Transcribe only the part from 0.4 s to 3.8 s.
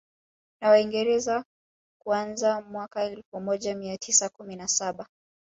Na Waingereza kuanzia mwaka elfu moja